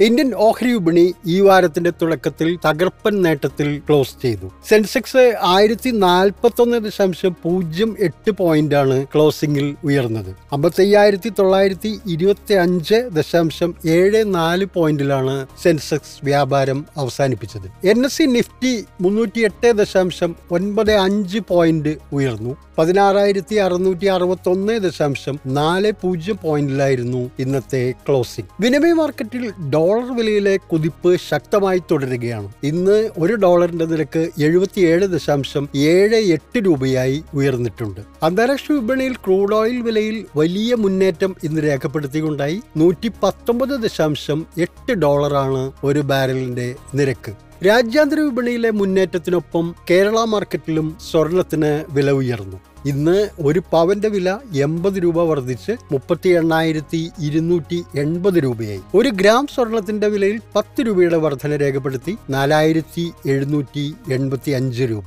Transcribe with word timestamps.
Indian 0.00 0.34
ഓഹരി 0.34 0.72
വിപണി 0.72 1.14
ഈ 1.26 1.40
വാരത്തിന്റെ 1.40 1.90
തുടക്കത്തിൽ 1.90 2.58
തകർപ്പൻ 2.68 3.22
നേട്ടത്തിൽ 3.22 3.78
ക്ലോസ് 3.78 4.22
ചെയ്തു. 4.22 4.50
സെൻസെക്സ് 4.68 5.34
ആയിരത്തി 5.42 5.90
നാൽപ്പത്തി 5.90 6.62
ഒന്ന് 6.62 6.76
ദശാംശം 6.76 7.36
പൂജ്യം 7.42 7.96
എട്ട് 8.00 8.30
പോയിന്റ് 8.30 8.74
ആണ് 8.74 9.06
ക്ലോസിംഗിൽ 9.06 9.76
ഉയർന്നത്. 9.84 10.36
അമ്പത്തയ്യായിരത്തി 10.52 11.28
തൊള്ളായിരത്തി 11.28 12.00
ഇരുപത്തി 12.06 12.54
അഞ്ച് 12.54 13.08
ദശാംശം 13.12 13.74
ഏഴ് 13.86 14.34
നാല് 14.34 14.64
പോയിന്റിലാണ് 14.64 15.46
സെൻസെക്സ് 15.62 16.24
വ്യാപാരം 16.24 16.86
അവസാനിപ്പിച്ചത്. 16.96 17.86
എൻ 17.86 18.04
എസ് 18.04 18.16
സി 18.16 18.22
നിഫ്റ്റി 18.22 18.84
മുന്നൂറ്റി 19.00 19.40
എട്ട് 19.40 19.72
ദശാംശം 19.72 20.36
ഒൻപത് 20.50 20.92
അഞ്ച് 20.92 21.38
പോയിന്റ് 21.38 21.96
ഉയർന്നു. 22.12 22.56
പതിനാറായിരത്തി 22.78 23.54
അറുന്നൂറ്റി 23.54 24.06
അറുപത്തി 24.06 24.48
ഒന്ന് 24.48 24.72
ദശാംശം 24.72 25.40
നാല് 25.46 25.92
പൂജ്യം 26.02 26.38
പോയിന്റിലായിരുന്നു 26.42 27.30
ഇന്നത്തെ 27.38 27.94
ക്ലോസിംഗ്. 28.08 28.48
വിനിമയ 28.60 28.92
മാർക്കറ്റിൽ 28.92 29.52
ഡോളർ 29.84 30.16
വിലയിലെ 30.16 30.56
കുതിപ്പ് 30.56 31.16
ശക്തമായി 31.30 31.82
തുടരുകയാണ്. 31.90 32.52
ഇന്ന് 32.64 33.10
ഒരു 33.18 33.34
ഡോളറിന്റെ 33.34 33.84
നിരക്ക് 33.84 34.30
എഴുപത്തിയേഴ് 34.42 35.06
ദശാംശം 35.06 35.68
ഏഴ് 35.76 36.20
എട്ട് 36.32 36.66
രൂപയായി 36.66 37.24
ഉയർന്നിട്ടുണ്ട്. 37.34 38.00
അന്താരാഷ്ട്ര 38.22 38.74
വിപണിയിൽ 38.74 39.12
ക്രൂഡ് 39.12 39.54
ഓയിൽ 39.54 39.80
വിലയിൽ 39.80 40.26
വലിയ 40.36 40.74
മുന്നേറ്റം 40.74 41.36
ഇന്ന് 41.44 41.62
രേഖപ്പെടുത്തിക്കൊണ്ടായി. 41.62 42.60
നൂറ്റി 42.76 43.10
പത്തൊമ്പത് 43.22 43.74
ദശാംശം 43.82 44.46
എട്ട് 44.58 44.92
ഡോളറാണ് 44.92 45.72
ഒരു 45.84 45.98
ബാരലിന്റെ 45.98 46.74
നിരക്ക്. 46.94 47.34
രാജ്യാന്തര 47.62 48.20
വിപണിയിലെ 48.20 48.70
മുന്നേറ്റത്തിനൊപ്പം 48.70 49.74
കേരള 49.90 50.24
മാർക്കറ്റിലും 50.24 50.96
സ്വർണത്തിന് 51.10 51.84
വില 51.88 52.10
ഉയർന്നു. 52.10 52.60
ഇന്ന് 52.86 53.28
ഒരു 53.38 53.62
പവന്റെ 53.72 54.08
വില 54.08 54.38
എൺപത് 54.54 55.02
രൂപ 55.02 55.22
വർദ്ധിച്ച് 55.22 55.72
മുപ്പത്തി 55.92 56.28
എണ്ണായിരത്തി 56.28 57.10
ഇരുന്നൂറ്റി 57.18 57.84
എൺപത് 57.98 58.34
രൂപയായി. 58.34 58.80
ഒരു 58.94 59.08
ഗ്രാം 59.08 59.46
സ്വർണത്തിന്റെ 59.46 60.06
വിലയിൽ 60.06 60.40
പത്ത് 60.56 60.86
രൂപയുടെ 60.86 61.16
വർധന 61.16 61.56
രേഖപ്പെടുത്തി 61.56 62.16
നാലായിരത്തി 62.30 63.12
എഴുന്നൂറ്റി 63.26 63.94
എൺപത്തി 64.12 64.50
അഞ്ച് 64.50 64.82
രൂപ. 64.82 65.04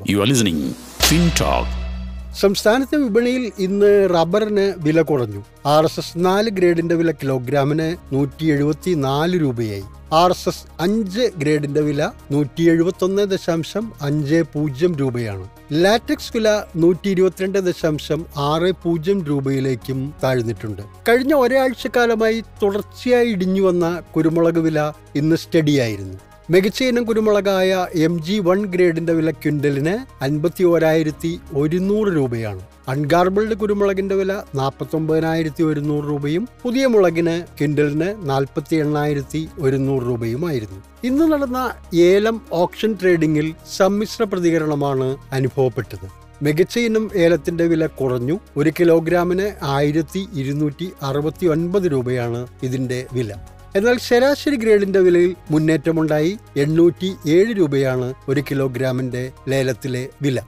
സംസ്ഥാനത്തെ 2.35 2.95
വിപണിയിൽ 2.95 3.51
ഇന്ന് 3.59 4.09
റബ്ബറിന് 4.13 4.73
വില 4.77 5.01
കുറഞ്ഞു. 5.01 5.43
ആർ 5.65 5.85
എസ് 5.85 5.99
എസ് 5.99 6.13
നാല് 6.15 6.49
ഗ്രേഡിന്റെ 6.49 6.95
വില 6.95 7.11
കിലോഗ്രാമിന് 7.11 8.15
നൂറ്റി 8.15 8.45
എഴുപത്തി 8.45 8.91
നാല് 8.91 9.41
രൂപയായി. 9.41 9.83
ആർ 10.13 10.31
എസ് 10.31 10.49
എസ് 10.49 10.65
അഞ്ച് 10.79 11.31
ഗ്രേഡിന്റെ 11.37 11.81
വില 11.81 12.11
നൂറ്റി 12.31 12.63
എഴുപത്തി 12.69 13.03
ഒന്ന് 13.03 13.21
ദശാംശം 13.21 13.93
അഞ്ച് 14.01 14.43
പൂജ്യം 14.53 14.95
രൂപയാണ്. 14.95 15.49
ലാറ്റക്സ് 15.71 16.31
വില 16.35 16.63
നൂറ്റി 16.75 17.09
ഇരുപത്തിരണ്ട് 17.09 17.59
ദശാംശം 17.59 18.25
ആറ് 18.37 18.71
പൂജ്യം 18.71 19.23
രൂപയിലേക്കും 19.23 20.13
താഴ്ന്നിട്ടുണ്ട്. 20.23 20.81
കഴിഞ്ഞ 21.09 21.33
ഒരാഴ്ചക്കാലമായി 21.33 22.43
തുടർച്ചയായി 22.63 23.27
ഇടിഞ്ഞു 23.27 23.61
വന്ന 23.61 24.01
കുരുമുളക് 24.15 24.59
വില 24.59 24.91
ഇന്ന് 25.15 25.35
സ്റ്റഡിയായിരുന്നു. 25.35 26.17
മികച്ച 26.49 26.83
ഇനം 26.83 27.03
കുരുമുളകായ 27.03 27.87
എം 27.95 28.23
ജി 28.23 28.39
വൺ 28.39 28.65
ഗ്രേഡിന്റെ 28.65 29.13
വില 29.13 29.31
ക്വിന്റലിന് 29.31 30.23
അൻപത്തി 30.23 30.63
ഓരായിരത്തി 30.63 31.39
ഒരുന്നൂറ് 31.53 32.07
രൂപയാണ്. 32.07 32.61
അൺഗാർബിൾഡ് 32.87 33.55
കുരുമുളകിന്റെ 33.57 34.15
വില 34.15 34.33
നാൽപ്പത്തി 34.55 34.95
ഒമ്പതിനായിരത്തി 34.95 35.63
ഒരുന്നൂറ് 35.63 36.05
രൂപയും 36.05 36.47
പുതിയ 36.63 36.85
മുളകിന് 36.85 37.41
ക്വിന്റലിന് 37.57 38.29
നാൽപ്പത്തി 38.29 38.75
എണ്ണായിരത്തി 38.75 39.49
ഒരുന്നൂറ് 39.59 40.03
രൂപയുമായിരുന്നു. 40.03 40.79
ഇന്ന് 41.03 41.31
നടന്ന 41.31 41.73
ഏലം 41.95 42.41
ഓപ്ഷൻ 42.51 42.93
ട്രേഡിംഗിൽ 43.01 43.53
സമ്മിശ്ര 43.77 44.23
പ്രതികരണമാണ് 44.23 45.17
അനുഭവപ്പെട്ടത്. 45.31 46.07
മികച്ച 46.43 46.79
ഇനം 46.79 47.09
ഏലത്തിന്റെ 47.15 47.67
വില 47.67 47.85
കുറഞ്ഞു. 47.85 48.39
ഒരു 48.57 48.73
കിലോഗ്രാമിന് 48.79 49.51
ആയിരത്തി 49.63 50.27
ഇരുന്നൂറ്റി 50.33 50.89
അറുപത്തി 51.01 51.45
ഒൻപത് 51.45 51.91
രൂപയാണ് 51.91 52.47
ഇതിന്റെ 52.63 53.05
വില. 53.13 53.33
എന്നാൽ 53.75 53.97
ശരാശരി 53.97 54.55
ഗ്രേഡിന്റെ 54.55 54.99
വിലയിൽ 54.99 55.35
മുന്നേറ്റമുണ്ടായി 55.51 56.37
എണ്ണൂറ്റി 56.57 57.15
ഏഴ് 57.27 57.57
രൂപയാണ് 57.57 58.13
ഒരു 58.29 58.43
കിലോഗ്രാമിന്റെ 58.49 59.31
ലേലത്തിലെ 59.47 60.09
വില. 60.21 60.39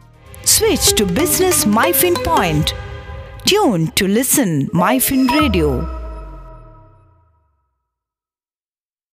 Switch 0.46 0.96
to 1.00 1.04
business 1.04 1.68
MyFin 1.68 2.14
point 2.26 2.68
tune 3.50 3.88
to 4.02 4.06
listen 4.06 4.68
MyFin 4.74 5.28
radio 5.28 5.99